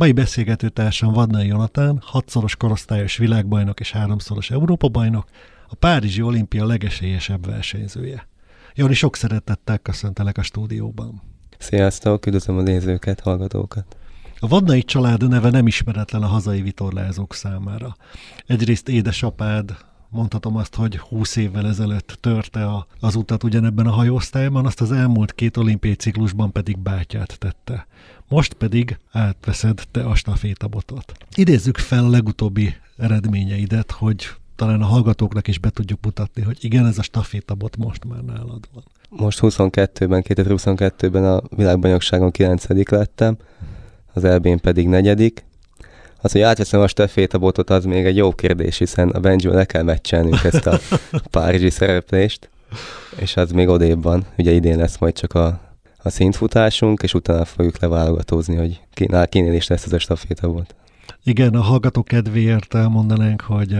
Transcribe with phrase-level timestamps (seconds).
[0.00, 5.28] Mai beszélgetőtársam Vadnai Jonatán, hatszoros korosztályos világbajnok és háromszoros Európa-bajnok,
[5.68, 8.28] a Párizsi olimpia legesélyesebb versenyzője.
[8.74, 11.22] Jani, sok szeretettel köszöntelek a stúdióban.
[11.58, 13.96] Sziasztok, üdvözlöm a nézőket, hallgatókat.
[14.38, 17.96] A Vadnai család neve nem ismeretlen a hazai vitorlázók számára.
[18.46, 19.76] Egyrészt édesapád,
[20.10, 24.92] mondhatom azt, hogy 20 évvel ezelőtt törte a, az utat ugyanebben a hajóosztályban, azt az
[24.92, 27.86] elmúlt két olimpiai ciklusban pedig bátyát tette.
[28.28, 31.12] Most pedig átveszed te a stafétabotot.
[31.34, 36.86] Idézzük fel a legutóbbi eredményeidet, hogy talán a hallgatóknak is be tudjuk mutatni, hogy igen,
[36.86, 38.84] ez a stafétabot most már nálad van.
[39.08, 43.36] Most 22-ben, 2022-ben a világbajnokságon 9 lettem,
[44.12, 45.44] az elbén pedig negyedik.
[46.22, 49.82] Az, hogy átveszem a stafétabotot, az még egy jó kérdés, hiszen a benji le kell
[49.82, 50.78] meccselnünk ezt a
[51.30, 52.50] párizsi szereplést,
[53.16, 54.26] és az még odébb van.
[54.38, 55.60] Ugye idén lesz majd csak a,
[56.02, 60.74] a szintfutásunk, és utána fogjuk leválogatózni, hogy kinél, kinél is lesz ez a stafétabot.
[61.24, 63.76] Igen, a hallgató kedvéért elmondanánk, hogy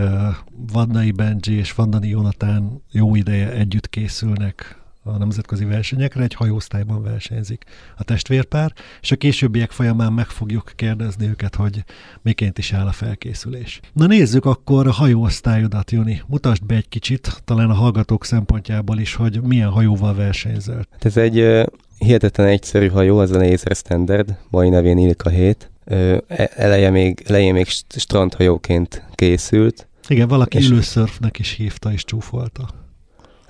[0.73, 4.80] Vadnai Benji és Vandani Jonatán jó ideje együtt készülnek
[5.15, 7.65] a nemzetközi versenyekre, egy hajóosztályban versenyzik
[7.97, 11.85] a testvérpár, és a későbbiek folyamán meg fogjuk kérdezni őket, hogy
[12.23, 13.81] miként is áll a felkészülés.
[13.93, 16.23] Na nézzük akkor a hajóosztályodat, Joni.
[16.27, 20.87] Mutasd be egy kicsit, talán a hallgatók szempontjából is, hogy milyen hajóval versenyzel.
[20.91, 21.65] Hát ez egy uh,
[21.99, 25.71] hihetetlen egyszerű hajó, az a Laser Standard, mai nevén Ilka 7.
[25.87, 26.17] Uh,
[26.55, 29.89] eleje még, eleje még strandhajóként készült.
[30.09, 30.69] Igen, valaki és...
[30.69, 32.80] ülőszörfnek is hívta és csúfolta.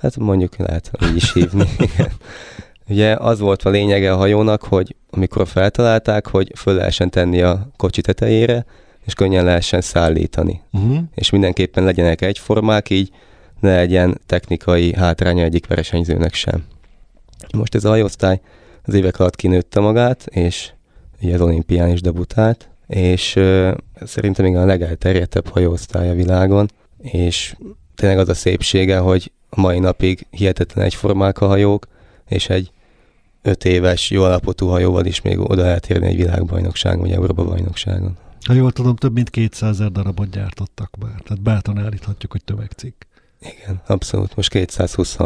[0.01, 1.65] Hát mondjuk lehet így is hívni.
[2.89, 7.67] Ugye az volt a lényege a hajónak, hogy amikor feltalálták, hogy föl lehessen tenni a
[7.77, 8.65] kocsi tetejére,
[9.05, 10.61] és könnyen lehessen szállítani.
[10.71, 10.97] Uh-huh.
[11.15, 13.09] És mindenképpen legyenek egyformák, így
[13.59, 16.63] ne legyen technikai hátránya egyik versenyzőnek sem.
[17.53, 18.41] Most ez a hajóosztály
[18.83, 20.71] az évek alatt kinőtte magát, és
[21.21, 23.71] ugye az olimpián is debutált, és uh,
[24.05, 27.55] szerintem igen a legelterjedtebb hajóosztály a világon, és
[27.95, 31.87] tényleg az a szépsége, hogy a mai napig hihetetlen egyformák a hajók,
[32.27, 32.71] és egy
[33.41, 38.17] öt éves, jó alapotú hajóval is még oda lehet érni egy világbajnokságon, vagy Európa bajnokságon.
[38.47, 43.01] Ha jól tudom, több mint 200 ezer darabot gyártottak már, tehát bátran állíthatjuk, hogy tömegcikk.
[43.39, 44.35] Igen, abszolút.
[44.35, 45.17] Most 220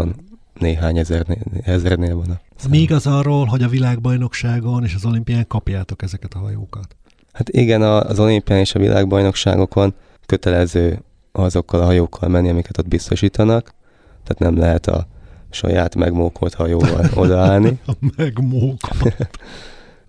[0.59, 2.69] néhány ezernél, ezernél van a szám.
[2.69, 6.95] Mi igaz arról, hogy a világbajnokságon és az olimpián kapjátok ezeket a hajókat?
[7.31, 9.93] Hát igen, az olimpián és a világbajnokságokon
[10.25, 13.73] kötelező azokkal a hajókkal menni, amiket ott biztosítanak,
[14.25, 15.07] tehát nem lehet a
[15.49, 17.79] saját megmókolt hajóval odaállni.
[17.87, 19.29] a megmókolt.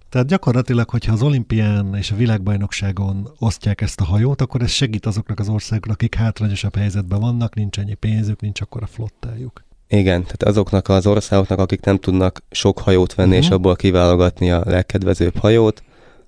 [0.09, 5.07] Tehát gyakorlatilag, hogyha az olimpián és a világbajnokságon osztják ezt a hajót, akkor ez segít
[5.07, 9.65] azoknak az országoknak, akik hátrányosabb helyzetben vannak, nincs ennyi pénzük, nincs akkor a flottájuk.
[9.89, 13.45] Igen, tehát azoknak az országoknak, akik nem tudnak sok hajót venni, uh-huh.
[13.45, 15.83] és abból kiválogatni a legkedvezőbb hajót,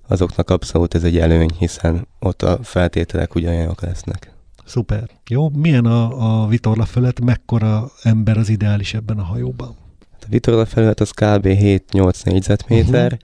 [0.07, 4.31] azoknak abszolút ez egy előny, hiszen ott a feltételek ugyanolyanok lesznek.
[4.69, 5.09] Szuper.
[5.29, 9.75] Jó, milyen a, a vitorla felett, mekkora ember az ideális ebben a hajóban?
[10.21, 11.45] A vitorla felett az kb.
[11.45, 13.19] 7-8 négyzetméter,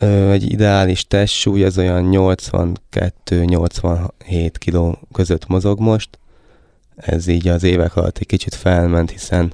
[0.00, 0.30] uh-huh.
[0.30, 6.18] egy ideális testsúly az olyan 82-87 kg között mozog most.
[6.96, 9.52] Ez így az évek alatt egy kicsit felment, hiszen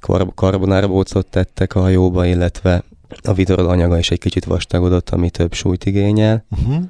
[0.00, 2.82] kar- karbonárbócot tettek a hajóba, illetve
[3.22, 6.44] a vitorla anyaga is egy kicsit vastagodott, ami több súlyt igényel.
[6.50, 6.82] Uh-huh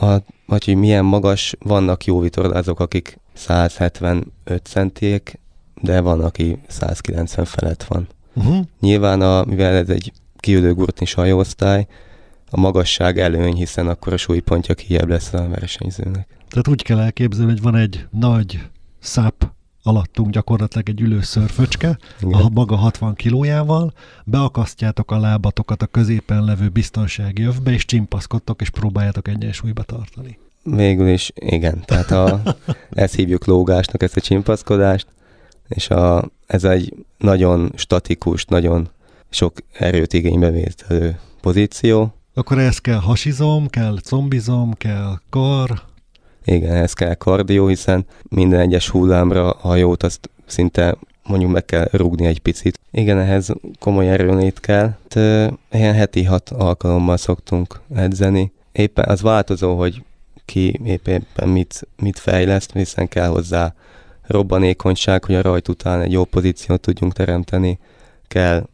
[0.00, 0.16] a,
[0.46, 4.30] vagy hogy milyen magas, vannak jó vitorlázók, akik 175
[4.62, 5.38] centiek,
[5.82, 8.08] de van, aki 190 felett van.
[8.34, 8.64] Uh-huh.
[8.80, 11.86] Nyilván, a, mivel ez egy kiülő gurtnis hajóosztály,
[12.50, 16.28] a magasság előny, hiszen akkor a súlypontja kijebb lesz a versenyzőnek.
[16.48, 18.60] Tehát úgy kell elképzelni, hogy van egy nagy
[18.98, 19.52] száp
[19.88, 23.92] alattunk gyakorlatilag egy ülő szörföcske, a maga 60 kilójával,
[24.24, 30.38] beakasztják a lábatokat a középen levő biztonsági övbe, és csimpaszkodtok, és próbáljátok egyensúlyba tartani.
[30.62, 31.82] Végül is, igen.
[31.84, 32.42] Tehát a,
[32.90, 35.06] ezt hívjuk lógásnak, ezt a csimpaszkodást,
[35.68, 38.88] és a, ez egy nagyon statikus, nagyon
[39.30, 42.12] sok erőt igénybe vételő pozíció.
[42.34, 45.82] Akkor ez kell hasizom, kell combizom, kell kar.
[46.48, 50.96] Igen, ez kell kardió, hiszen minden egyes hullámra a hajót azt szinte
[51.26, 52.78] mondjuk meg kell rúgni egy picit.
[52.90, 54.96] Igen, ehhez komoly erőnét kell.
[55.70, 58.52] Ilyen heti hat alkalommal szoktunk edzeni.
[58.72, 60.02] Éppen az változó, hogy
[60.44, 63.74] ki éppen mit, mit fejleszt, hiszen kell hozzá
[64.26, 67.78] robbanékonyság, hogy a rajt után egy jó pozíciót tudjunk teremteni.
[68.28, 68.66] Kell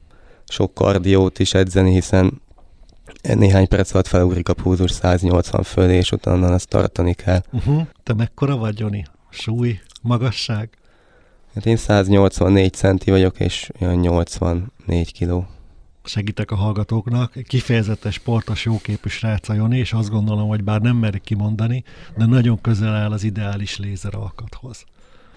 [0.49, 2.43] sok kardiót is edzeni, hiszen
[3.23, 7.43] néhány perc alatt felugrik a púzus 180 fölé, és utána azt tartani kell.
[7.53, 7.87] Uh-huh.
[8.03, 9.05] Te mekkora vagy, Joni?
[9.31, 10.69] Súly, magasság?
[11.55, 15.47] Hát én 184 centi vagyok, és olyan 84 kiló.
[16.05, 17.33] segítek a hallgatóknak.
[17.47, 21.85] Kifejezetes sportos, jóképű srác a Joni, és azt gondolom, hogy bár nem merik kimondani,
[22.17, 24.85] de nagyon közel áll az ideális lézer alkathoz.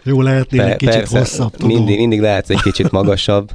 [0.03, 1.67] Jó, lehetnél egy kicsit persze, hosszabb, tudom.
[1.67, 3.51] Mindig, mindig lehet egy kicsit magasabb,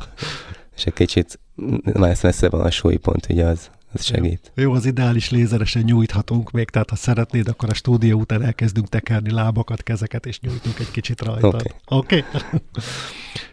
[0.77, 1.39] és egy kicsit
[1.85, 4.53] messze van a súlypont, ugye az, az segít.
[4.55, 9.31] Jó, az ideális lézeresen nyújthatunk még, tehát ha szeretnéd, akkor a stúdió után elkezdünk tekerni
[9.31, 11.47] lábakat, kezeket, és nyújtunk egy kicsit rajta.
[11.47, 11.75] Oké.
[11.89, 12.23] Okay.
[12.23, 12.23] Okay?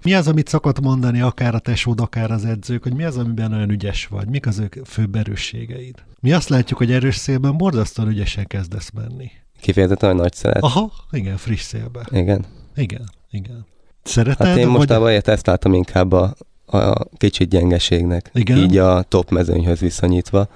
[0.04, 3.54] mi az, amit szokott mondani akár a tesód, akár az edzők, hogy mi az, amiben
[3.54, 4.28] olyan ügyes vagy?
[4.28, 6.04] Mik az ők főbb erősségeid?
[6.20, 9.32] Mi azt látjuk, hogy erős szélben borzasztóan ügyesen kezdesz menni.
[9.62, 10.64] Kifejezetten nagy szeret.
[10.64, 12.08] Aha, igen, friss szélben.
[12.12, 12.46] Igen.
[12.76, 13.66] Igen, igen.
[14.04, 14.48] Szereted?
[14.48, 15.22] Hát én mostában vagy...
[15.26, 16.36] ezt látom inkább a,
[16.72, 18.30] a kicsit gyengeségnek.
[18.34, 18.58] Igen?
[18.58, 20.48] Így a top mezőnyhöz viszonyítva,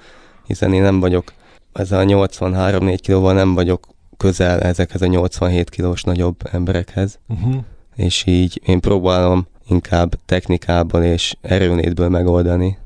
[0.46, 1.32] hiszen én nem vagyok,
[1.72, 7.54] ez a 83-4 kilóval nem vagyok közel ezekhez a 87 kilós nagyobb emberekhez, uh-huh.
[7.96, 12.78] és így én próbálom inkább technikából és erőnétből megoldani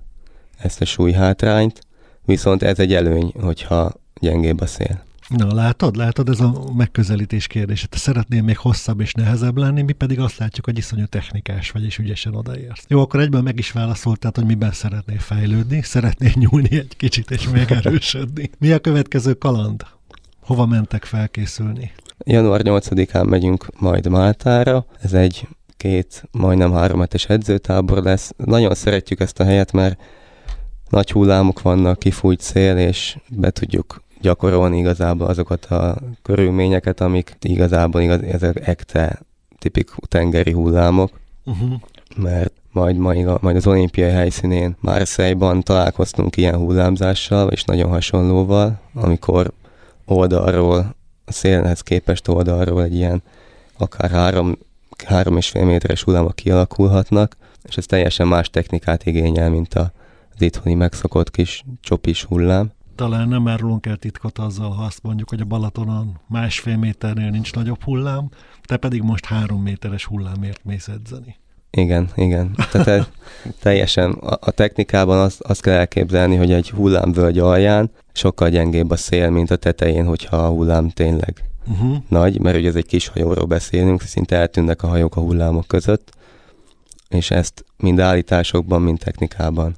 [0.59, 1.81] ezt a súlyhátrányt,
[2.25, 5.07] viszont ez egy előny, hogyha gyengébb a szél.
[5.29, 7.87] Na, látod, látod, ez a megközelítés kérdése.
[7.87, 11.85] Te szeretnél még hosszabb és nehezebb lenni, mi pedig azt látjuk, hogy iszonyú technikás vagy,
[11.85, 12.85] és ügyesen odaérsz.
[12.89, 17.49] Jó, akkor egyben meg is válaszoltál, hogy miben szeretnél fejlődni, szeretnél nyúlni egy kicsit és
[17.49, 18.51] megerősödni.
[18.59, 19.87] Mi a következő kaland?
[20.41, 21.93] Hova mentek felkészülni?
[22.19, 24.87] Január 8-án megyünk majd Máltára.
[25.01, 28.33] Ez egy két, majdnem három hetes edzőtábor lesz.
[28.37, 30.01] Nagyon szeretjük ezt a helyet, mert
[30.89, 38.01] nagy hullámok vannak, kifújt szél, és be tudjuk gyakorolni igazából azokat a körülményeket, amik igazából
[38.01, 39.21] igaz, ezek ekte
[39.59, 41.11] tipik tengeri hullámok,
[41.45, 41.73] uh-huh.
[42.17, 49.53] mert majd, majd, majd az olimpiai helyszínén Marseille-ban találkoztunk ilyen hullámzással, és nagyon hasonlóval, amikor
[50.05, 50.95] oldalról,
[51.25, 53.23] a szélhez képest oldalról egy ilyen
[53.79, 54.59] akár három,
[55.07, 59.91] három és fél méteres hullámok kialakulhatnak, és ez teljesen más technikát igényel, mint az
[60.39, 65.41] itthoni megszokott kis csopis hullám talán nem árulunk el titkot azzal, ha azt mondjuk, hogy
[65.41, 68.29] a Balatonon másfél méternél nincs nagyobb hullám,
[68.63, 71.37] te pedig most három méteres hullámért mész edzeni.
[71.71, 72.57] Igen, igen.
[72.73, 73.11] Tehát
[73.63, 79.31] teljesen a, technikában azt, azt kell elképzelni, hogy egy hullámvölgy alján sokkal gyengébb a szél,
[79.31, 81.97] mint a tetején, hogyha a hullám tényleg uh-huh.
[82.09, 86.11] nagy, mert ugye ez egy kis hajóról beszélünk, szinte eltűnnek a hajók a hullámok között,
[87.09, 89.77] és ezt mind állításokban, mind technikában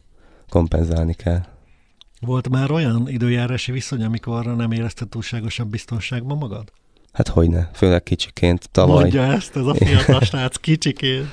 [0.48, 1.40] kompenzálni kell.
[2.20, 6.72] Volt már olyan időjárási viszony, amikor nem érezted túlságosan biztonságban magad?
[7.12, 9.00] Hát hogyne, főleg kicsiként tavaly.
[9.00, 11.32] Mondja ezt, ez a fiatal srác kicsiként.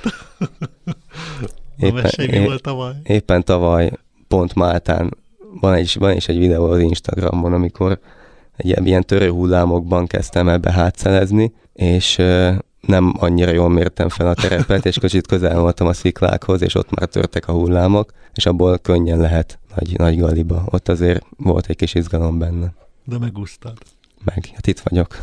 [1.78, 2.92] éppen, é, volt tavaly?
[3.02, 3.90] Éppen tavaly
[4.28, 5.16] pont Máltán
[5.60, 7.98] van, egy, van is egy videó az Instagramon, amikor
[8.56, 12.16] egy ilyen törő hullámokban kezdtem ebbe hátszelezni, és
[12.80, 16.98] nem annyira jól mértem fel a terepet, és kicsit közel voltam a sziklákhoz, és ott
[16.98, 20.64] már törtek a hullámok, és abból könnyen lehet nagy, nagy galiba.
[20.70, 22.72] Ott azért volt egy kis izgalom benne.
[23.04, 23.78] De megúsztad.
[24.24, 25.20] Meg, hát itt vagyok.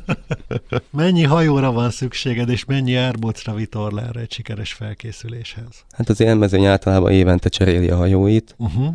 [0.90, 5.84] mennyi hajóra van szükséged, és mennyi árbocra vitorlára egy sikeres felkészüléshez?
[5.90, 8.94] Hát az élmezőny általában évente cseréli a hajóit, uh-huh.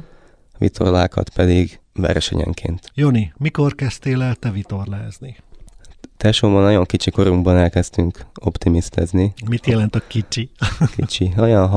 [0.58, 2.92] vitorlákat pedig versenyenként.
[2.94, 5.36] Joni, mikor kezdtél el te vitorlázni?
[6.18, 9.34] Tesómmal nagyon kicsi korunkban elkezdtünk optimisztezni.
[9.50, 10.50] Mit jelent a kicsi?
[10.96, 11.70] kicsi, olyan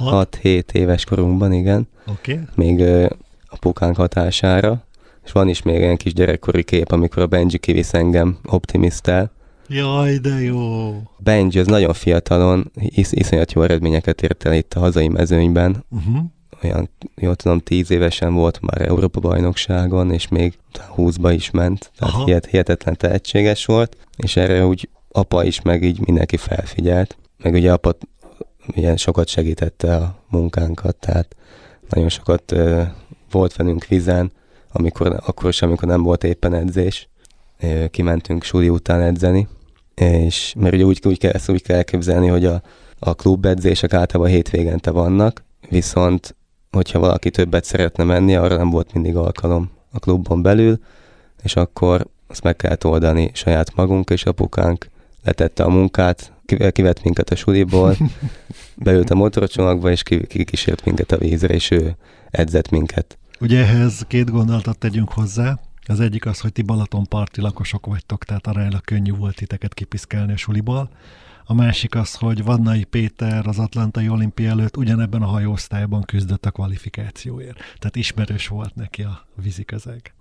[0.00, 1.88] 6-7 éves korunkban, igen.
[2.06, 2.32] Oké.
[2.32, 2.44] Okay.
[2.54, 3.06] Még ö,
[3.48, 4.84] apukánk hatására.
[5.24, 9.32] És van is még egy kis gyerekkori kép, amikor a Benji kivisz engem optimisztel.
[9.68, 10.92] Jaj, de jó!
[11.18, 15.84] Benji az nagyon fiatalon, is, iszonyat jó eredményeket ért el itt a hazai mezőnyben.
[15.88, 16.24] Uh-huh
[16.64, 20.58] olyan, jól tudom, tíz évesen volt már Európa-bajnokságon, és még
[20.96, 26.00] 20-ba is ment, tehát hihet, hihetetlen tehetséges volt, és erre úgy apa is, meg így
[26.06, 27.94] mindenki felfigyelt, meg ugye apa
[28.76, 31.36] ugye sokat segítette a munkánkat, tehát
[31.88, 32.82] nagyon sokat ö,
[33.30, 34.32] volt velünk vizen,
[34.72, 37.08] amikor, akkor sem, amikor nem volt éppen edzés,
[37.60, 39.48] ö, kimentünk suli után edzeni,
[39.94, 42.62] és mert ugye úgy, úgy, kell, ezt úgy kell elképzelni, hogy a,
[42.98, 46.36] a klubedzések általában hétvégente vannak, viszont
[46.74, 50.78] hogyha valaki többet szeretne menni, arra nem volt mindig alkalom a klubban belül,
[51.42, 54.86] és akkor azt meg kellett oldani saját magunk, és apukánk
[55.24, 56.32] letette a munkát,
[56.70, 57.96] kivett minket a suliból,
[58.84, 61.96] beült a motorcsomagba, és kikísért minket a vízre, és ő
[62.30, 63.18] edzett minket.
[63.40, 65.58] Ugye ehhez két gondolatot tegyünk hozzá.
[65.86, 70.36] Az egyik az, hogy ti Balatonparti lakosok vagytok, tehát aránylag könnyű volt titeket kipiszkelni a
[70.36, 70.90] suliból.
[71.46, 76.50] A másik az, hogy Vannai Péter az Atlantai olimpia előtt ugyanebben a hajóosztályban küzdött a
[76.50, 77.56] kvalifikációért.
[77.56, 80.14] Tehát ismerős volt neki a víziközeg.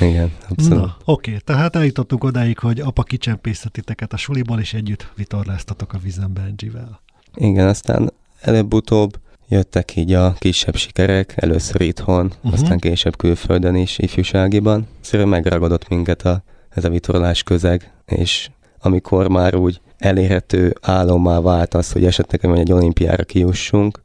[0.00, 0.78] Igen, abszolút.
[0.78, 6.32] Na, oké, tehát eljutottunk odáig, hogy apa kicsempészetiteket a suliból, és együtt vitorláztatok a vízen
[6.32, 7.00] Benjivel.
[7.34, 12.52] Igen, aztán előbb-utóbb jöttek így a kisebb sikerek, először itthon, uh-huh.
[12.52, 14.86] aztán később külföldön is, ifjúságiban.
[15.00, 18.50] Szerintem megragadott minket a, ez a vitorlás közeg, és
[18.86, 24.02] amikor már úgy elérhető álommá vált az, hogy esetleg egy olimpiára kiussunk,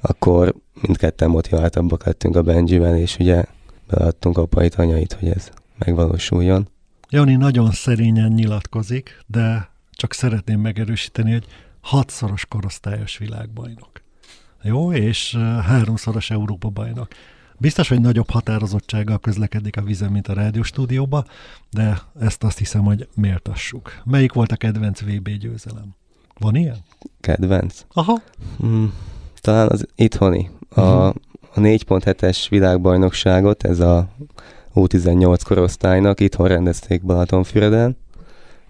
[0.00, 3.44] akkor mindketten motiváltabbak lettünk a Benjivel, és ugye
[3.88, 5.48] beadtunk apait, anyait, hogy ez
[5.78, 6.68] megvalósuljon.
[7.10, 11.46] Jani nagyon szerényen nyilatkozik, de csak szeretném megerősíteni, hogy
[11.80, 13.90] hatszoros korosztályos világbajnok.
[14.62, 17.08] Jó, és háromszoros Európa bajnok.
[17.60, 21.24] Biztos, hogy nagyobb határozottsággal közlekedik a vizen, mint a rádióstúdióba,
[21.70, 24.02] de ezt azt hiszem, hogy méltassuk.
[24.04, 25.94] Melyik volt a kedvenc VB győzelem?
[26.38, 26.76] Van ilyen?
[27.20, 27.84] Kedvenc?
[27.92, 28.22] Aha.
[28.58, 28.92] Hmm,
[29.40, 30.50] talán az itthoni.
[30.68, 31.06] A, uh-huh.
[31.54, 34.08] a 4.7-es világbajnokságot, ez a
[34.74, 37.96] U18 korosztálynak itthon rendezték Balatonfüreden,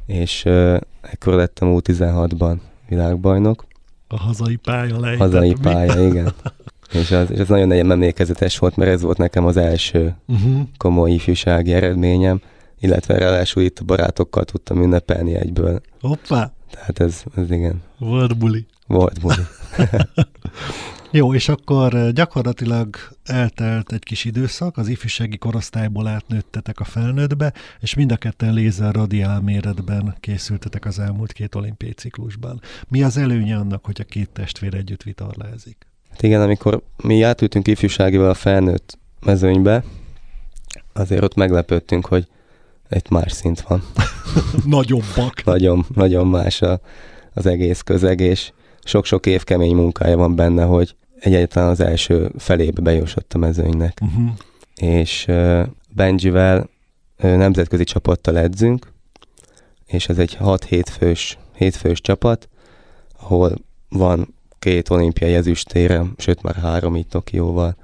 [0.06, 2.56] és uh, ekkor lettem U16-ban
[2.88, 3.66] világbajnok.
[4.08, 5.20] A hazai pálya lejtett.
[5.20, 5.60] Hazai mi?
[5.60, 6.32] pálya, igen.
[6.92, 10.60] és, az, és az nagyon emlékezetes volt, mert ez volt nekem az első uh-huh.
[10.76, 12.40] komoly ifjúsági eredményem,
[12.80, 15.80] illetve ráadásul itt a barátokkal tudtam ünnepelni egyből.
[16.00, 16.52] Hoppá!
[16.70, 17.82] Tehát ez, ez igen.
[17.98, 18.66] Volt buli.
[18.86, 19.42] Volt buli.
[21.10, 27.94] Jó, és akkor gyakorlatilag eltelt egy kis időszak, az ifjúsági korosztályból átnőttetek a felnőttbe, és
[27.94, 32.60] mind a ketten lézer radiál méretben készültetek az elmúlt két olimpiai ciklusban.
[32.88, 35.87] Mi az előnye annak, hogy a két testvér együtt vitorlázik?
[36.10, 39.84] Hát igen, amikor mi átültünk ifjúságival a felnőtt mezőnybe,
[40.92, 42.26] azért ott meglepődtünk, hogy
[42.88, 43.82] egy más szint van.
[44.64, 45.44] Nagyobbak.
[45.44, 46.80] nagyon, nagyon más a,
[47.34, 48.52] az egész közeg, és
[48.84, 53.98] sok-sok év kemény munkája van benne, hogy egyáltalán az első felébe bejutott a mezőnynek.
[54.02, 54.30] Uh-huh.
[54.76, 58.92] És uh, Benjivel uh, nemzetközi csapattal edzünk,
[59.86, 62.48] és ez egy 6-7 fős, 7 fős csapat,
[63.20, 63.54] ahol
[63.88, 64.34] van
[64.68, 67.76] két olimpiai ezüstérem, sőt már három itt Tokióval,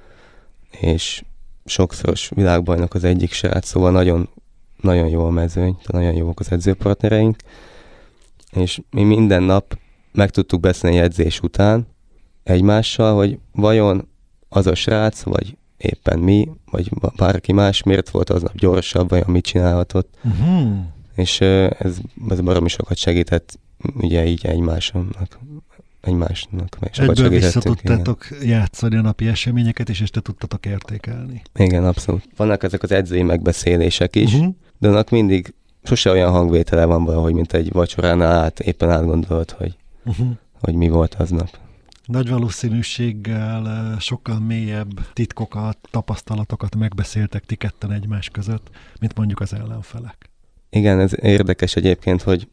[0.71, 1.25] és
[1.65, 4.29] sokszoros világbajnok az egyik srác, szóval nagyon,
[4.81, 7.37] nagyon jó a mezőny, nagyon jók az edzőpartnereink,
[8.53, 9.79] és mi minden nap
[10.13, 11.87] meg tudtuk beszélni edzés után
[12.43, 14.09] egymással, hogy vajon
[14.49, 19.45] az a srác, vagy éppen mi, vagy bárki más miért volt aznap gyorsabb, vajon mit
[19.45, 20.15] csinálhatott.
[20.25, 20.77] Uh-huh.
[21.17, 21.97] És ez,
[22.29, 23.59] ez baromi sokat segített
[23.95, 25.39] ugye így egymásnak
[26.07, 31.43] egymásnak meg sokat Egyből vissza tudtátok játszani a napi eseményeket, és, és te tudtatok értékelni.
[31.55, 32.29] Igen, abszolút.
[32.37, 34.55] Vannak ezek az edzői megbeszélések is, uh-huh.
[34.79, 39.77] de annak mindig sose olyan hangvétele van valahogy, mint egy vacsoránál át, éppen átgondolod, hogy
[40.05, 40.29] uh-huh.
[40.61, 41.59] hogy mi volt aznap.
[42.05, 48.71] Nagy valószínűséggel sokkal mélyebb titkokat, tapasztalatokat megbeszéltek ti ketten egymás között,
[49.01, 50.31] mint mondjuk az ellenfelek.
[50.71, 52.49] Igen, ez érdekes egyébként, hogy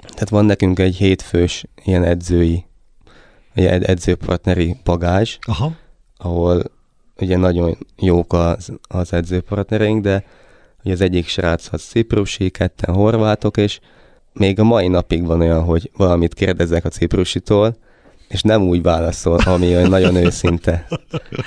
[0.00, 2.64] tehát van nekünk egy hétfős ilyen edzői,
[3.66, 5.72] egy edzőpartneri pagázs, Aha.
[6.16, 6.62] ahol
[7.20, 10.24] ugye nagyon jók az, az edzőpartnereink, de
[10.82, 13.80] hogy az egyik srác az ciprusi, ketten horvátok, és
[14.32, 17.76] még a mai napig van olyan, hogy valamit kérdezek a ciprusitól,
[18.28, 20.86] és nem úgy válaszol, ami olyan nagyon őszinte.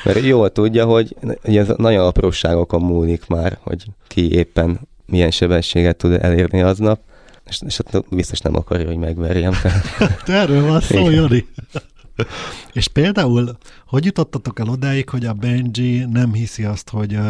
[0.04, 6.18] Mert jól tudja, hogy, ez nagyon apróságokon múlik már, hogy ki éppen milyen sebességet tud
[6.22, 7.00] elérni aznap,
[7.48, 9.54] és, és ott biztos nem akarja, hogy megverjem.
[10.26, 11.48] Te erről van szó, Jani.
[12.74, 17.24] És például, hogy jutottatok el odáig, hogy a Benji nem hiszi azt, hogy uh,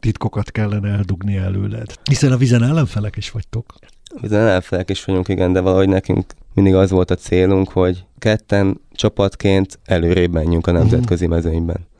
[0.00, 1.94] titkokat kellene eldugni előled?
[2.04, 3.74] Hiszen a vizen ellenfelek is vagytok.
[4.20, 8.80] Bizony elfelek is vagyunk, igen, de valahogy nekünk mindig az volt a célunk, hogy ketten
[8.92, 10.80] csapatként előrébb menjünk a mhm.
[10.80, 11.90] nemzetközi mezőnyben.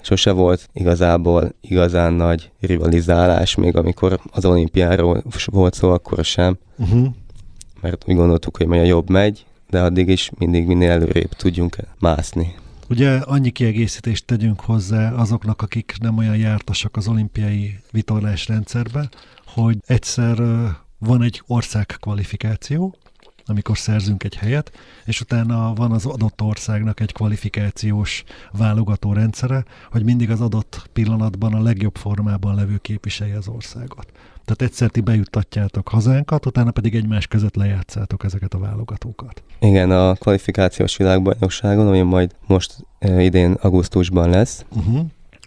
[0.00, 6.58] Sose volt igazából igazán nagy rivalizálás, még amikor az olimpiáról volt szó, akkor sem.
[6.76, 7.06] Uh-huh.
[7.80, 11.76] Mert úgy gondoltuk, hogy majd a jobb megy, de addig is mindig minél előrébb tudjunk
[11.98, 12.54] mászni.
[12.88, 19.08] Ugye annyi kiegészítést tegyünk hozzá azoknak, akik nem olyan jártasak az olimpiai vitorlás rendszerbe,
[19.46, 20.36] hogy egyszer
[20.98, 22.94] van egy ország kvalifikáció,
[23.50, 24.72] amikor szerzünk egy helyet,
[25.04, 31.54] és utána van az adott országnak egy kvalifikációs válogató rendszere, hogy mindig az adott pillanatban
[31.54, 34.12] a legjobb formában levő képviselje az országot.
[34.44, 39.42] Tehát egyszer ti bejuttatjátok hazánkat, utána pedig egymás között lejátszátok ezeket a válogatókat.
[39.58, 45.00] Igen, a kvalifikációs világbajnokságon, ami majd most eh, idén augusztusban lesz, uh-huh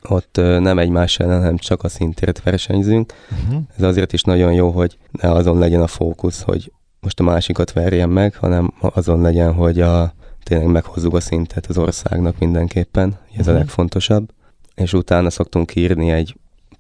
[0.09, 3.13] ott nem egymás ellen, hanem csak a szintért versenyzünk.
[3.31, 3.61] Uh-huh.
[3.77, 6.71] Ez azért is nagyon jó, hogy ne azon legyen a fókusz, hogy
[7.03, 11.77] most a másikat verjen meg, hanem azon legyen, hogy a, tényleg meghozzuk a szintet az
[11.77, 13.47] országnak mindenképpen, ez uh-huh.
[13.47, 13.59] a mhm.
[13.59, 14.29] legfontosabb.
[14.75, 16.35] És utána szoktunk írni egy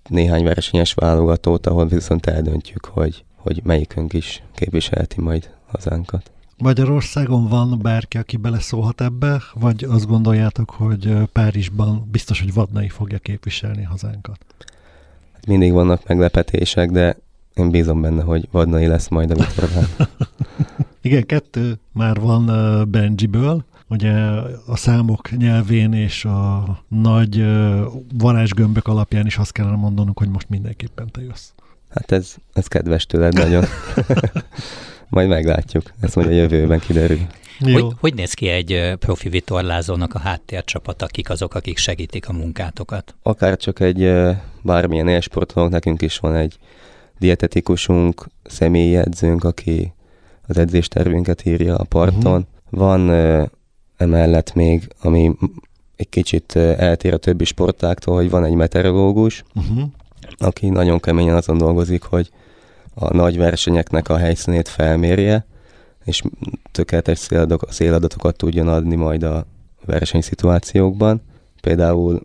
[0.09, 6.31] néhány versenyes válogatót, ahol viszont eldöntjük, hogy, hogy melyikünk is képviselheti majd hazánkat.
[6.57, 13.17] Magyarországon van bárki, aki beleszólhat ebbe, vagy azt gondoljátok, hogy Párizsban biztos, hogy Vadnai fogja
[13.17, 14.45] képviselni hazánkat?
[15.47, 17.17] Mindig vannak meglepetések, de
[17.55, 19.87] én bízom benne, hogy Vadnai lesz majd a vitorlán.
[21.01, 22.45] Igen, kettő már van
[22.89, 24.11] Benjiből, ugye
[24.67, 27.45] a számok nyelvén és a nagy
[28.17, 31.49] varázsgömbök alapján is azt kellene mondanunk, hogy most mindenképpen te jössz.
[31.89, 33.63] Hát ez, ez kedves tőled nagyon.
[35.09, 37.19] Majd meglátjuk, ezt majd a jövőben kiderül.
[37.59, 37.73] Jó.
[37.73, 43.15] Hogy, hogy néz ki egy profi vitorlázónak a háttércsapat, akik azok, akik segítik a munkátokat?
[43.23, 44.11] Akár csak egy
[44.61, 46.57] bármilyen élsportolónk, nekünk is van egy
[47.19, 49.93] dietetikusunk, személyi edzőnk, aki
[50.47, 52.47] az edzéstervünket írja a parton.
[52.71, 52.79] Uh-huh.
[52.79, 53.09] Van
[53.97, 55.35] emellett még, ami
[55.95, 59.83] egy kicsit eltér a többi sportáktól, hogy van egy meteorológus, uh-huh.
[60.37, 62.29] aki nagyon keményen azon dolgozik, hogy
[62.93, 65.45] a nagy versenyeknek a helyszínét felmérje,
[66.05, 66.21] és
[66.71, 67.29] tökéletes
[67.69, 69.45] széladatokat tudjon adni majd a
[69.85, 71.21] versenyszituációkban.
[71.61, 72.21] Például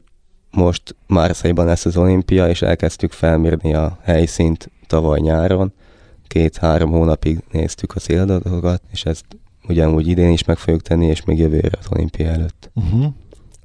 [0.50, 5.72] most Márszaiban lesz az olimpia, és elkezdtük felmérni a helyszínt tavaly nyáron.
[6.26, 9.24] Két-három hónapig néztük a széladatokat, és ezt
[9.68, 12.70] ugyanúgy idén is meg fogjuk tenni, és még jövőre az olimpia előtt.
[12.74, 13.06] Uh-huh.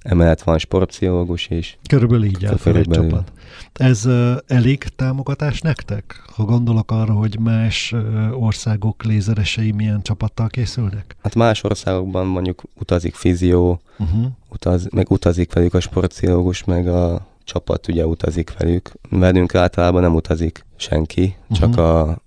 [0.02, 1.78] Emellett van sportpszichológus is.
[1.88, 3.32] Körülbelül így áll fel egy csapat.
[3.74, 6.24] Ez uh, elég támogatás nektek?
[6.36, 11.16] Ha gondolok arra, hogy más uh, országok lézeresei milyen csapattal készülnek?
[11.22, 14.26] Hát más országokban mondjuk utazik fizió, uh-huh.
[14.50, 18.92] utaz, meg utazik velük a sportpszichológus, meg a csapat ugye utazik velük.
[19.10, 21.86] Velünk általában nem utazik senki, csak uh-huh.
[21.86, 22.22] a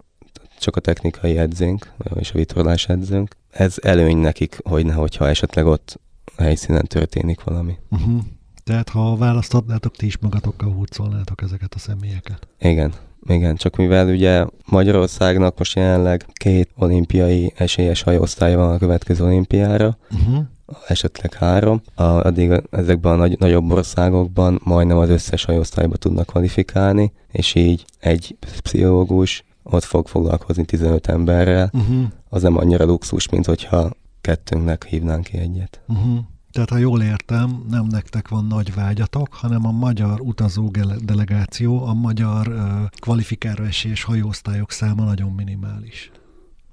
[0.59, 3.37] csak a technikai edzőnk, és a vitorlás edzőnk.
[3.51, 6.01] Ez előny nekik, hogy nehogyha esetleg ott
[6.37, 7.79] a helyszínen történik valami.
[7.91, 8.21] Uh-huh.
[8.65, 12.49] Tehát ha választhatnátok, ti is magatokkal hurcolnátok ezeket a személyeket.
[12.59, 12.93] Igen,
[13.27, 19.99] igen, csak mivel ugye Magyarországnak most jelenleg két olimpiai esélyes hajóosztály van a következő olimpiára,
[20.11, 20.45] uh-huh.
[20.88, 27.12] Esetleg három, a, addig ezekben a nagy, nagyobb országokban majdnem az összes hajóosztályba tudnak kvalifikálni,
[27.32, 32.04] és így egy pszichológus ott fog foglalkozni 15 emberrel, uh-huh.
[32.28, 35.81] az nem annyira luxus, mint hogyha kettőnknek hívnánk ki egyet.
[35.88, 36.18] Uh-huh.
[36.52, 40.70] Tehát, ha jól értem, nem nektek van nagy vágyatok, hanem a magyar utazó
[41.05, 42.59] delegáció, a magyar uh,
[43.00, 46.11] kvalifikáló esélyes hajóosztályok száma nagyon minimális.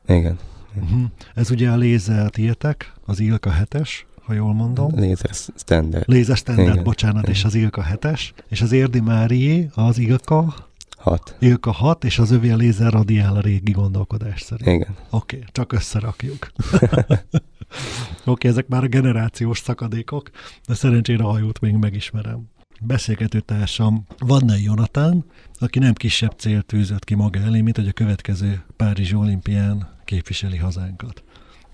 [0.07, 0.39] Igen.
[0.81, 1.03] Uh-huh.
[1.35, 3.89] Ez ugye a lézer tietek, az Ilka 7-es,
[4.23, 4.91] ha jól mondom.
[4.95, 6.03] Lézer standard.
[6.07, 6.83] Lézer standard, Igen.
[6.83, 7.35] bocsánat, Igen.
[7.35, 8.31] és az Ilka 7-es.
[8.47, 10.53] És az Érdi Márié, az Ilka
[11.03, 11.35] 6.
[11.39, 14.69] Ilka 6, és az övé a lézer radiál a régi gondolkodás szerint.
[14.69, 14.95] Igen.
[15.09, 16.51] Oké, okay, csak összerakjuk.
[16.71, 17.19] Oké,
[18.25, 20.29] okay, ezek már a generációs szakadékok,
[20.67, 22.51] de szerencsére a hajót még megismerem.
[22.81, 25.25] Beszélgető társam Vannai Jonatán,
[25.59, 30.57] aki nem kisebb célt tűzött ki maga elé, mint hogy a következő Párizsi olimpián képviseli
[30.57, 31.23] hazánkat.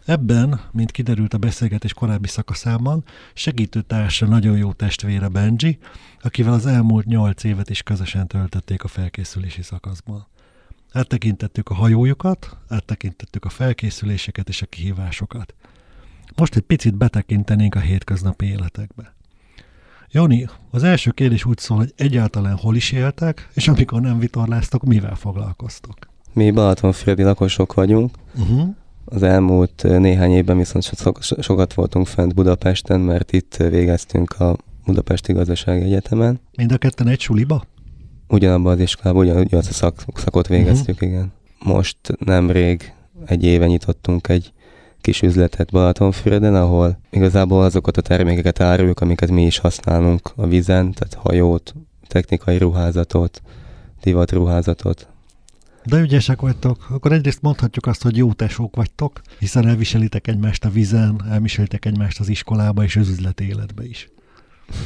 [0.05, 5.79] Ebben, mint kiderült a beszélgetés korábbi szakaszában, segítő társa nagyon jó testvére Benji,
[6.21, 10.27] akivel az elmúlt nyolc évet is közösen töltötték a felkészülési szakaszban.
[10.91, 15.53] Áttekintettük a hajójukat, áttekintettük a felkészüléseket és a kihívásokat.
[16.35, 19.15] Most egy picit betekintenénk a hétköznapi életekbe.
[20.11, 24.83] Joni, az első kérdés úgy szól, hogy egyáltalán hol is éltek, és amikor nem vitorláztok,
[24.83, 26.08] mivel foglalkoztok?
[26.33, 28.15] Mi Balatonfüredi lakosok vagyunk.
[28.39, 28.67] Uh-huh.
[29.05, 30.89] Az elmúlt néhány évben viszont
[31.41, 36.39] sokat voltunk fent Budapesten, mert itt végeztünk a Budapesti Gazdasági Egyetemen.
[36.57, 37.63] Mind a ketten egy suliba?
[38.27, 41.09] Ugyanabban az iskolában, ugyanazt a szak, szakot végeztük, uh-huh.
[41.09, 41.31] igen.
[41.63, 42.93] Most nemrég
[43.25, 44.53] egy éve nyitottunk egy
[45.01, 50.91] kis üzletet Balatonfüreden, ahol igazából azokat a termékeket áruljuk, amiket mi is használunk a vizen,
[50.93, 51.73] tehát hajót,
[52.07, 53.41] technikai ruházatot,
[54.01, 55.07] divatruházatot,
[55.85, 56.87] de ügyesek vagytok.
[56.89, 62.19] Akkor egyrészt mondhatjuk azt, hogy jó tesók vagytok, hiszen elviselitek egymást a vizen, elviselitek egymást
[62.19, 64.09] az iskolába és az üzleti életbe is.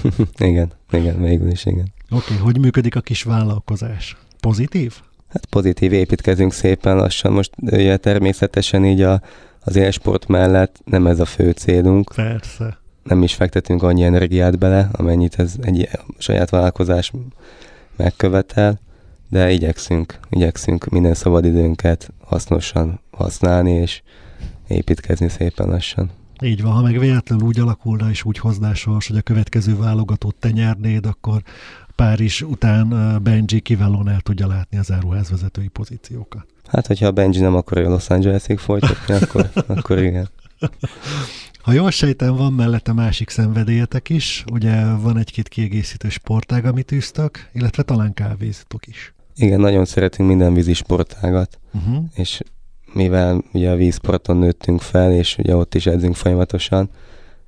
[0.37, 1.93] igen, igen, végül is igen.
[2.09, 4.17] Oké, okay, hogy működik a kis vállalkozás?
[4.39, 4.93] Pozitív?
[5.27, 7.31] Hát pozitív, építkezünk szépen lassan.
[7.31, 9.21] Most ugye természetesen így a,
[9.59, 12.11] az élsport mellett nem ez a fő célunk.
[12.15, 12.77] Persze.
[13.03, 17.11] Nem is fektetünk annyi energiát bele, amennyit ez egy saját vállalkozás
[17.95, 18.79] megkövetel
[19.33, 24.01] de igyekszünk, igyekszünk minden szabadidőnket hasznosan használni, és
[24.67, 26.09] építkezni szépen lassan.
[26.41, 30.35] Így van, ha meg véletlenül úgy alakulna és úgy hozná sors, hogy a következő válogatót
[30.35, 31.41] te nyernéd, akkor
[31.95, 36.45] Párizs után Benji kiválóan el tudja látni az áruházvezetői pozíciókat.
[36.67, 40.29] Hát, hogyha a Benji nem akarja Los Angelesig folytatni, akkor, akkor igen.
[41.61, 47.49] Ha jól sejtem, van mellette másik szenvedélyetek is, ugye van egy-két kiegészítő sportág, amit űztök,
[47.53, 49.13] illetve talán kávéztok is.
[49.35, 52.03] Igen, nagyon szeretünk minden vízi sportágat, uh-huh.
[52.15, 52.41] és
[52.93, 56.89] mivel ugye a vízparton nőttünk fel, és ugye ott is edzünk folyamatosan,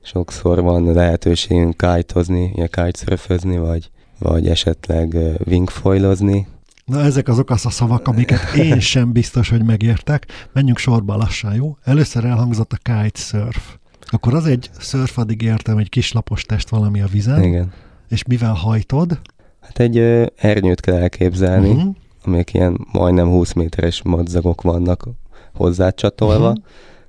[0.03, 6.47] sokszor van lehetőségünk kite-ozni, kitesurfözni, vagy, vagy esetleg wingfoilozni.
[6.85, 10.25] Na ezek azok az a szavak, amiket én sem biztos, hogy megértek.
[10.53, 11.77] Menjünk sorba lassan, jó?
[11.83, 13.75] Először elhangzott a kitesurf.
[14.05, 17.43] Akkor az egy surf, addig értem, egy kislapos test valami a vízen.
[17.43, 17.71] Igen.
[18.09, 19.19] És mivel hajtod?
[19.65, 21.95] Hát egy ö, ernyőt kell elképzelni, uh-huh.
[22.23, 25.07] amelyek ilyen majdnem 20 méteres madzagok vannak
[25.53, 26.63] hozzácsatolva, uh-huh.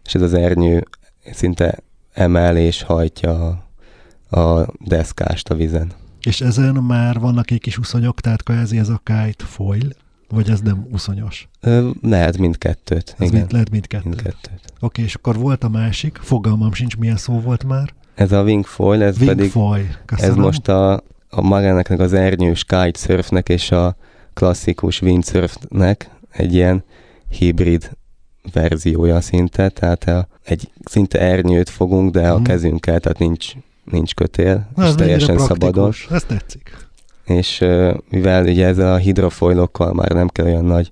[0.05, 0.85] és ez az ernyő
[1.33, 1.79] szinte
[2.13, 3.59] emel és hajtja
[4.31, 5.93] a, a deszkást a vizen.
[6.21, 9.89] És ezen már vannak egy kis uszonyok, tehát kvázi ez a kite foil,
[10.29, 11.49] vagy ez nem uszonyos?
[11.61, 13.15] Ö, lehet mindkettőt.
[13.19, 13.39] Ez igen.
[13.39, 14.05] mind, lehet mindkettőt.
[14.05, 14.61] mindkettőt.
[14.65, 17.95] Oké, okay, és akkor volt a másik, fogalmam sincs, milyen szó volt már.
[18.15, 19.87] Ez a wingfoil, ez Wing pedig foil.
[20.07, 21.03] ez most a,
[21.37, 23.97] a magának az ernyős kitesurfnek és a
[24.35, 26.85] klasszikus windsurfnek egy ilyen
[27.29, 27.91] hibrid
[28.53, 32.43] verziója szinte, tehát a, egy szinte ernyőt fogunk, de a Mhm.
[32.43, 33.53] kezünkkel, tehát nincs,
[33.85, 35.93] nincs kötél, Na, és teljesen szabadon.
[36.11, 36.77] Ez tetszik.
[37.25, 40.91] És ö, mivel ugye ezzel a hidrofoilokkal már nem kell olyan nagy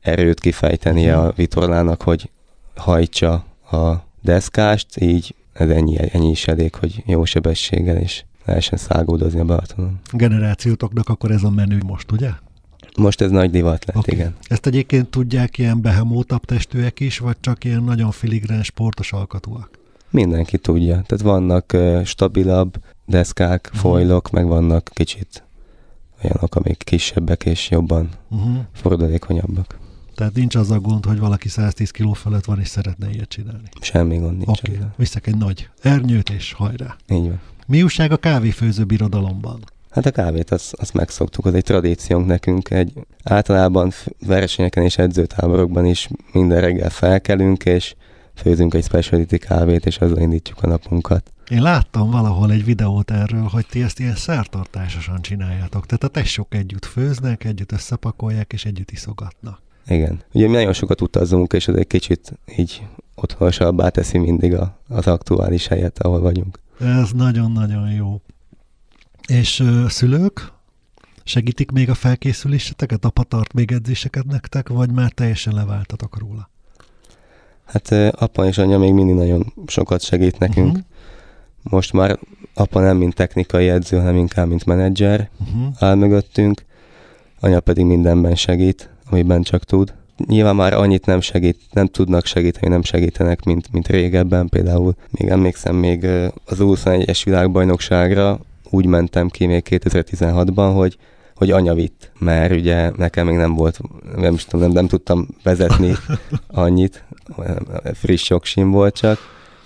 [0.00, 1.26] erőt kifejtenie Mhm.
[1.26, 2.30] a vitorlának, hogy
[2.76, 3.32] hajtsa
[3.70, 9.44] a deszkást, így ez ennyi, ennyi is elég, hogy jó sebességgel is lehessen száguldozni a
[9.44, 9.98] Balatonon.
[10.12, 12.30] Generációtoknak akkor ez a menü most, ugye?
[12.96, 14.14] Most ez nagy divat lett, okay.
[14.14, 14.34] igen.
[14.42, 19.70] Ezt egyébként tudják ilyen behemótabb testűek is, vagy csak ilyen nagyon filigrán sportos alkatúak?
[20.10, 21.02] Mindenki tudja.
[21.06, 23.80] Tehát vannak ö, stabilabb deszkák, Mhm.
[23.80, 25.44] foilok, meg vannak kicsit
[26.24, 28.56] olyanok, amik kisebbek és jobban Uh-huh.
[28.72, 29.78] fordulékonyabbak.
[30.14, 33.68] Tehát nincs az a gond, hogy valaki 110 kiló fölött van, és szeretne ilyet csinálni.
[33.80, 34.48] Semmi gond nincs.
[34.60, 34.86] Oké, okay.
[34.96, 36.96] viszek egy nagy ernyőt, és hajrá.
[37.08, 37.40] Így van.
[37.66, 39.60] Mi újság a kávéfőző birodalomban?
[39.90, 42.70] Hát a kávét, azt, azt megszoktuk, az egy tradíciónk nekünk.
[42.70, 43.92] Egy, általában
[44.26, 47.94] versenyeken és edzőtáborokban is minden reggel felkelünk, és
[48.34, 51.32] főzünk egy speciality kávét, és azzal indítjuk a napunkat.
[51.50, 55.86] Én láttam valahol egy videót erről, hogy ti ezt ilyen szertartásosan csináljátok.
[55.86, 59.60] Tehát a tesók együtt főznek, együtt összepakolják, és együtt iszogatnak.
[59.86, 60.22] Igen.
[60.32, 62.82] Ugye mi nagyon sokat utazunk, és ez egy kicsit így
[63.14, 66.58] otthonosabbá teszi mindig a, az aktuális helyet, ahol vagyunk.
[66.80, 68.20] Ez nagyon-nagyon jó.
[69.28, 70.52] És ö, szülők
[71.24, 76.50] segítik még a felkészüléseteket, apa tart még edzéseket nektek, vagy már teljesen leváltatok róla?
[77.64, 80.66] Hát apa és anya még mindig nagyon sokat segít nekünk.
[80.66, 80.84] Uh-huh.
[81.62, 82.18] Most már
[82.54, 85.74] apa nem mint technikai edző, hanem inkább mint menedzser Uh-huh.
[85.78, 86.64] áll mögöttünk,
[87.40, 89.94] anya pedig mindenben segít, amiben csak tud.
[90.26, 94.48] Nyilván már annyit nem segít, nem tudnak segíteni, nem segítenek, mint, mint régebben.
[94.48, 96.04] Például még emlékszem, még
[96.44, 98.38] az 21-es világbajnokságra
[98.70, 100.98] úgy mentem ki még 2016-ban, hogy
[101.36, 103.78] hogy anya vitt, mert ugye nekem még nem volt,
[104.16, 105.92] nem is tudom, nem, nem tudtam vezetni
[106.46, 107.04] annyit,
[107.94, 109.18] friss jogsim volt csak,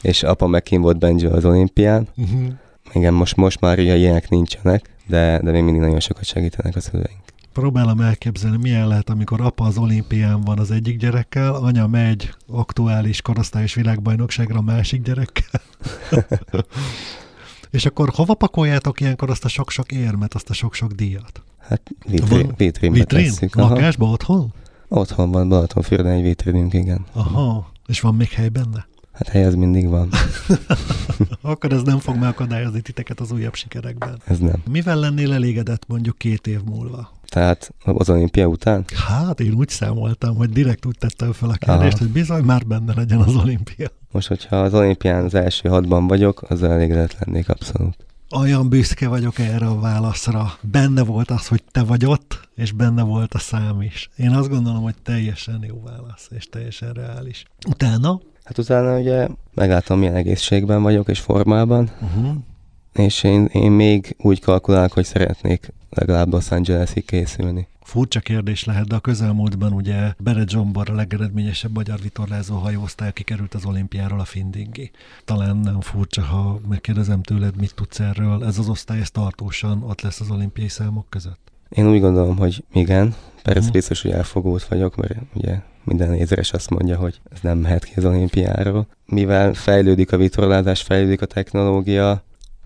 [0.02, 2.08] és apa meg kim volt Benji az olimpián.
[2.16, 2.48] Uh-huh.
[2.92, 6.80] Igen, most, most már ugye ilyenek nincsenek, de, de még mindig nagyon sokat segítenek a
[6.80, 7.29] szüleink.
[7.52, 13.22] Próbálom elképzelni, milyen lehet, amikor apa az olimpián van az egyik gyerekkel, anya megy aktuális
[13.22, 15.60] korosztályos világbajnokságra a másik gyerekkel.
[17.70, 21.42] És akkor hova pakoljátok ilyenkor azt a sok-sok érmet, azt a sok-sok díjat?
[21.58, 23.24] Hát vitrin, Van vitrínbe Vitrin?
[23.24, 23.56] tesszük.
[23.56, 23.74] Aha.
[23.74, 24.52] Lakásba, otthon?
[24.88, 27.04] Otthon van Balatonfürdőn egy vitrinünk, igen.
[27.12, 27.70] Aha.
[27.86, 28.86] És van még hely benne?
[29.20, 30.08] Hát hely az mindig van,
[31.40, 34.20] Akkor ez nem fog megakadályozni titeket az újabb sikerekben.
[34.24, 34.62] ez nem.
[34.70, 37.10] Mivel lennél elégedett mondjuk két év múlva?
[37.28, 38.84] Tehát az olimpia után?
[39.08, 42.04] Hát én úgy számoltam, hogy direkt úgy tettem fel a kérdést, Aha.
[42.04, 43.88] hogy bizony már benne legyen az olimpia.
[44.10, 47.96] Most, hogyha az olimpián az első hatban vagyok, azzal elégedett lennék abszolút.
[48.36, 50.52] Olyan büszke vagyok erre a válaszra.
[50.60, 54.10] Benne volt az, hogy te vagy ott, és benne volt a szám is.
[54.16, 57.44] Én azt gondolom, hogy teljesen jó válasz, és teljesen reális.
[57.68, 58.20] Utána?
[58.50, 62.34] Hát utána ugye megláttam, milyen egészségben vagyok és formában, Uh-huh.
[62.92, 67.68] és én, én még úgy kalkulálok, hogy szeretnék legalább Los Angelesig készülni.
[67.82, 73.22] Furcsa kérdés lehet, de a közelmúltban ugye Beret Zsombor a legeredményesebb magyar vitorlázó hajóosztály, aki
[73.22, 74.90] került az olimpiáról a Findingi.
[75.24, 78.44] Talán nem furcsa, ha megkérdezem tőled, mit tudsz erről.
[78.44, 81.52] Ez az osztály ez tartósan ott lesz az olimpiai számok között?
[81.68, 83.72] Én úgy gondolom, hogy igen, persze Mhm.
[83.72, 87.92] biztos, hogy elfogult vagyok, mert ugye minden nézeres azt mondja, hogy ez nem mehet ki
[87.96, 88.86] az olimpiáról.
[89.06, 92.22] Mivel fejlődik a vitorlázás, fejlődik a technológia,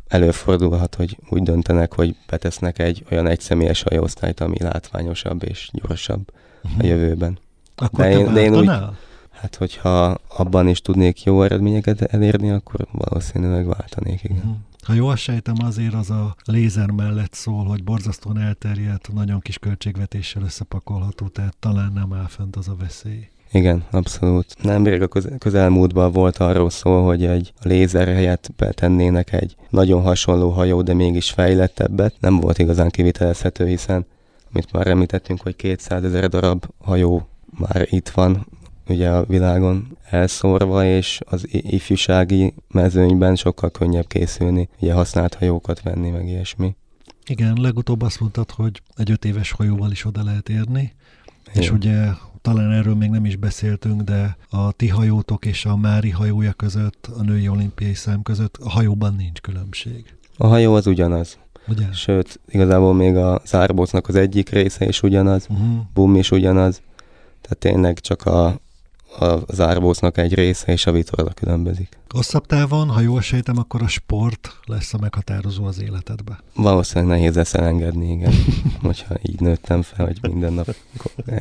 [0.08, 6.32] előfordulhat, hogy úgy döntenek, hogy betesznek egy olyan egyszemélyes hajóosztályt, ami látványosabb és gyorsabb
[6.78, 7.38] a jövőben.
[7.76, 8.70] Akkor De én- de én úgy-?
[9.30, 14.36] Hát, hogyha abban is tudnék jó eredményeket elérni, akkor valószínűleg váltanék, igen.
[14.36, 14.52] Mhm.
[14.84, 20.42] Ha jól sejtem, azért az a lézer mellett szól, hogy borzasztóan elterjedt, nagyon kis költségvetéssel
[20.42, 23.28] összepakolható, tehát talán nem áll fent az a veszély.
[23.52, 24.56] Igen, abszolút.
[24.62, 30.82] Nemrég a közelmúltban volt arról szó, hogy egy lézer helyett betennének egy nagyon hasonló hajó,
[30.82, 32.14] de mégis fejlettebbet.
[32.20, 34.06] Nem volt igazán kivitelezhető, hiszen
[34.52, 38.46] amit már említettünk, hogy 200 ezer darab hajó már itt van,
[38.88, 46.10] ugye a világon elszórva, és az ifjúsági mezőnyben sokkal könnyebb készülni, ugye használt hajókat venni,
[46.10, 46.74] meg ilyesmi.
[47.26, 50.92] Igen, legutóbb azt mondtad, hogy egy öt éves hajóval is oda lehet érni,
[51.50, 51.62] Igen.
[51.62, 52.06] és ugye
[52.42, 57.08] talán erről még nem is beszéltünk, de a ti hajótok és a Mári hajója között,
[57.18, 60.14] a női olimpiai szám között a hajóban nincs különbség.
[60.36, 61.38] A hajó az ugyanaz.
[61.68, 61.92] Ugye?
[61.92, 65.66] Sőt, igazából még a zárbócnak az egyik része is ugyanaz, uh-huh.
[65.94, 66.82] bum is ugyanaz.
[67.40, 68.60] Tehát tényleg csak a,
[69.20, 71.98] a zárbócnak egy része és a vitorla különbözik.
[72.08, 76.38] Hosszabb távon, ha jól sejtem, akkor a sport lesz a meghatározó az életedbe.
[76.54, 78.32] Valószínűleg nehéz lesz elengedni, igen.
[78.82, 80.74] hogyha így nőttem fel, hogy minden nap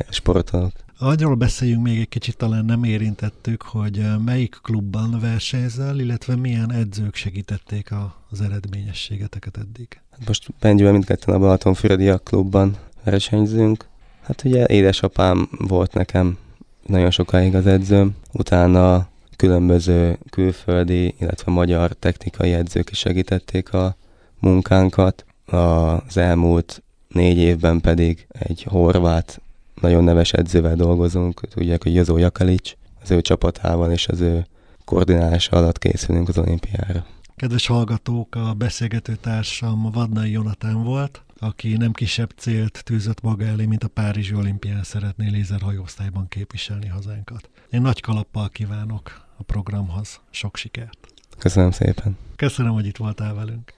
[0.09, 0.71] sportolok.
[0.99, 7.15] Arról beszéljünk még egy kicsit, talán nem érintettük, hogy melyik klubban versenyzel, illetve milyen edzők
[7.15, 7.89] segítették
[8.29, 10.01] az eredményességeteket eddig.
[10.11, 13.85] Hát most Bengyővel mindketten a Balatonfürediak klubban versenyzünk.
[14.21, 16.37] Hát ugye édesapám volt nekem
[16.85, 23.95] nagyon sokáig az edzőm, utána különböző külföldi, illetve magyar technikai edzők is segítették a
[24.39, 25.25] munkánkat.
[25.45, 29.41] Az elmúlt négy évben pedig egy horvát,
[29.81, 34.45] nagyon neves edzővel dolgozunk, tudják, hogy Jozó Jakalics, az ő csapatával és az ő
[34.85, 37.05] koordinálása alatt készülünk az olimpiára.
[37.35, 43.65] Kedves hallgatók, a beszélgető társam Vadnai Jonatán volt, aki nem kisebb célt tűzött maga elé,
[43.65, 47.49] mint a Párizsi olimpián szeretné lézerhajóosztályban képviselni hazánkat.
[47.69, 50.97] Én nagy kalappal kívánok a programhoz sok sikert.
[51.37, 52.17] Köszönöm szépen.
[52.35, 53.73] Köszönöm, hogy itt voltál velünk.